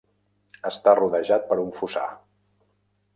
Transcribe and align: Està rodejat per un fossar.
Està 0.69 0.95
rodejat 0.99 1.45
per 1.51 1.59
un 1.65 1.69
fossar. 1.81 2.09